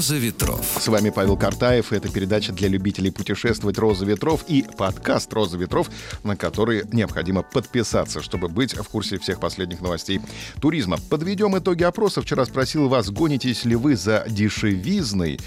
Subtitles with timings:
[0.00, 0.78] «Роза ветров».
[0.80, 1.92] С вами Павел Картаев.
[1.92, 5.90] Это передача для любителей путешествовать «Роза ветров» и подкаст «Роза ветров»,
[6.24, 10.22] на который необходимо подписаться, чтобы быть в курсе всех последних новостей
[10.58, 10.96] туризма.
[11.10, 12.22] Подведем итоги опроса.
[12.22, 15.38] Вчера спросил вас, гонитесь ли вы за дешевизной.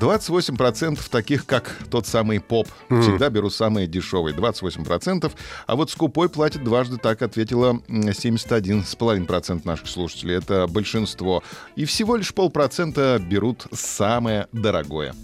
[0.00, 2.68] 28% таких, как тот самый поп.
[2.88, 4.34] Всегда беру самые дешевые.
[4.34, 5.30] 28%.
[5.66, 10.36] А вот скупой платит дважды, так ответила 71,5% наших слушателей.
[10.36, 11.42] Это большинство.
[11.76, 15.14] И всего лишь полпроцента берут самое дорогое.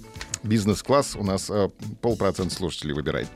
[0.47, 1.69] Бизнес-класс у нас э,
[2.01, 3.29] полпроцента слушателей выбирает.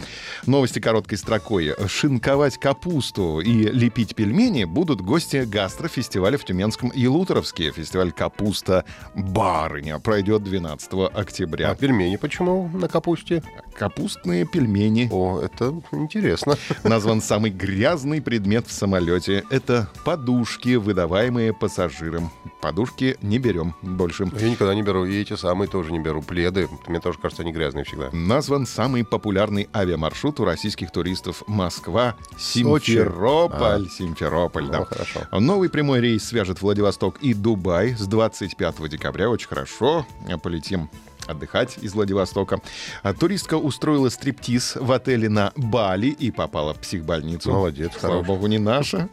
[0.47, 1.75] Новости короткой строкой.
[1.89, 7.73] Шинковать капусту и лепить пельмени будут гости гастрофестиваля в Тюменском Елуторовске.
[7.73, 8.85] Фестиваль «Капуста
[9.15, 11.71] Барыня» пройдет 12 октября.
[11.71, 13.43] А пельмени почему на капусте?
[13.77, 15.09] Капустные пельмени.
[15.11, 16.57] О, это интересно.
[16.85, 19.45] Назван самый грязный предмет в самолете.
[19.51, 22.31] Это подушки, выдаваемые пассажирам.
[22.61, 24.31] Подушки не берем больше.
[24.39, 26.23] Я никогда не беру, и эти самые тоже не беру.
[26.23, 28.11] Пледы, мне тоже кажется, они грязные всегда.
[28.13, 32.15] Назван самый популярный авиамаршрут у российских туристов Москва.
[32.39, 33.89] Симферополь.
[33.89, 34.81] Симферополь, да.
[34.81, 35.21] Ну, хорошо.
[35.33, 39.29] Новый прямой рейс свяжет Владивосток и Дубай с 25 декабря.
[39.29, 40.07] Очень хорошо.
[40.43, 40.91] Полетим
[41.31, 42.61] отдыхать из Владивостока.
[43.03, 47.51] А Туристка устроила стриптиз в отеле на Бали и попала в психбольницу.
[47.51, 49.09] Молодец, Слава богу, не наша.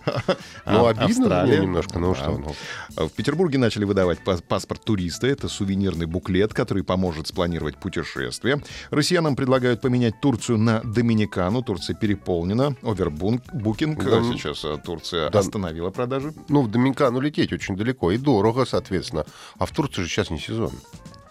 [0.65, 3.07] Ну, а обидно немножко, ну что, ну.
[3.07, 5.27] В Петербурге начали выдавать пас- паспорт туриста.
[5.27, 8.61] Это сувенирный буклет, который поможет спланировать путешествие.
[8.89, 11.61] Россиянам предлагают поменять Турцию на Доминикану.
[11.61, 12.75] Турция переполнена.
[12.81, 14.03] Овербукинг.
[14.03, 14.21] Да.
[14.23, 15.39] Сейчас э, Турция Да.
[15.39, 16.33] остановила продажи.
[16.49, 19.25] Ну, в Доминикану лететь очень далеко и дорого, соответственно.
[19.57, 20.71] А в Турции же сейчас не сезон.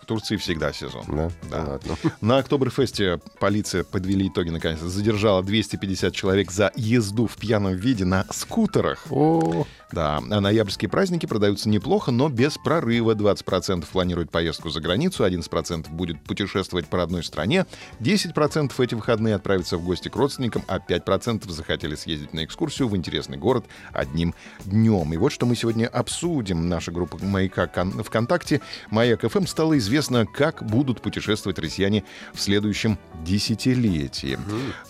[0.07, 1.03] В Турции всегда сезон.
[1.09, 1.31] Да?
[1.51, 1.65] Да.
[1.65, 1.97] Ладно.
[2.21, 8.25] На Октоберфесте полиция, подвели итоги наконец, задержала 250 человек за езду в пьяном виде на
[8.31, 9.05] скутерах.
[9.11, 13.15] О, Да, а ноябрьские праздники продаются неплохо, но без прорыва.
[13.15, 17.67] 20% планируют поездку за границу, 11% будет путешествовать по родной стране,
[18.01, 22.97] 10% эти выходные отправятся в гости к родственникам, а 5% захотели съездить на экскурсию в
[22.97, 25.13] интересный город одним днем.
[25.15, 26.69] И вот что мы сегодня обсудим.
[26.69, 28.61] Наша группа «Маяка» кон- ВКонтакте
[28.91, 32.03] «Маяк ФМ» стало известно, как будут путешествовать россияне
[32.35, 34.37] в следующем десятилетии.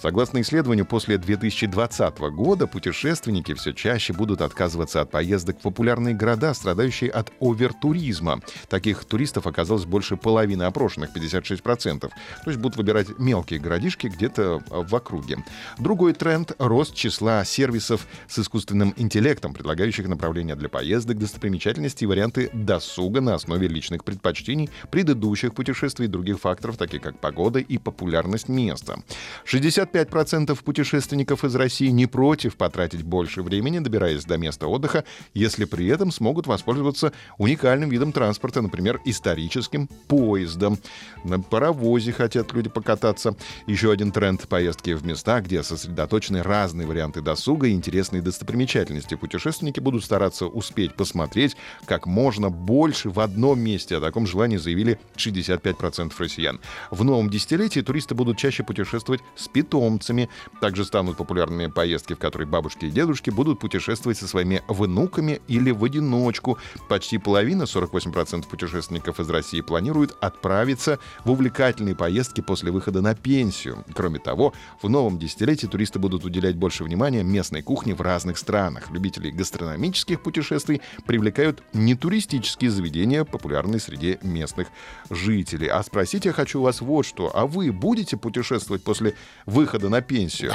[0.01, 6.55] Согласно исследованию, после 2020 года путешественники все чаще будут отказываться от поездок в популярные города,
[6.55, 8.41] страдающие от овертуризма.
[8.69, 12.01] Таких туристов оказалось больше половины опрошенных, 56%.
[12.01, 12.11] То
[12.47, 15.39] есть будут выбирать мелкие городишки где-то в округе.
[15.79, 22.51] Другой тренд— рост числа сервисов с искусственным интеллектом, предлагающих направления для поездок, достопримечательности и варианты
[22.53, 28.49] досуга на основе личных предпочтений, предыдущих путешествий и других факторов, таких как погода и популярность
[28.49, 28.99] места.
[29.47, 35.05] 65% путешественников из России не против потратить больше времени, добираясь до места отдыха,
[35.35, 40.79] если при этом смогут воспользоваться уникальным видом транспорта, например, историческим поездом.
[41.25, 43.35] На паровозе хотят люди покататься.
[43.67, 49.15] Еще один тренд— поездки в места, где сосредоточены разные варианты досуга и интересные достопримечательности.
[49.15, 53.97] Путешественники будут стараться успеть посмотреть как можно больше в одном месте.
[53.97, 56.61] О таком желании заявили 65% россиян.
[56.91, 60.29] В новом десятилетии туристы будут чаще путешествовать с питомцами.
[60.61, 65.71] Также станут популярными поездки, в которые бабушки и дедушки будут путешествовать со своими внуками или
[65.71, 66.59] в одиночку.
[66.89, 73.85] Почти половина, 48% путешественников из России планируют отправиться в увлекательные поездки после выхода на пенсию.
[73.95, 78.91] Кроме того, в новом десятилетии туристы будут уделять больше внимания местной кухне в разных странах.
[78.91, 84.69] Любителей гастрономических путешествий привлекают нетуристические заведения, популярные среди местных
[85.11, 85.69] жителей.
[85.69, 87.31] А спросить я хочу вас вот что.
[87.35, 89.15] А вы будете путешествовать после
[89.47, 90.53] выхода на пенсию?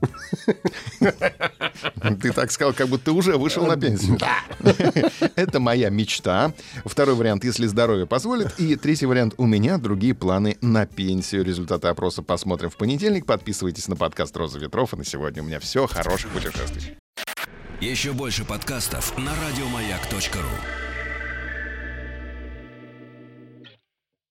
[2.20, 4.18] Ты так сказал, как будто ты уже вышел на пенсию.
[5.36, 6.52] Это моя мечта.
[6.84, 8.58] Второй вариант, если здоровье позволит.
[8.58, 11.44] И третий вариант, у меня другие планы на пенсию.
[11.44, 13.26] Результаты опроса посмотрим в понедельник.
[13.26, 14.94] Подписывайтесь на подкаст «Роза ветров».
[14.94, 15.86] И на сегодня у меня все.
[15.86, 16.96] Хороших путешествий.
[17.80, 20.87] Еще больше подкастов на радиомаяк.ру.